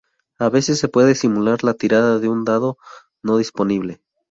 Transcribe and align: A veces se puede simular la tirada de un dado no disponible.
A 0.39 0.49
veces 0.49 0.79
se 0.79 0.87
puede 0.87 1.13
simular 1.13 1.63
la 1.63 1.75
tirada 1.75 2.17
de 2.17 2.27
un 2.27 2.43
dado 2.43 2.79
no 3.21 3.37
disponible. 3.37 4.01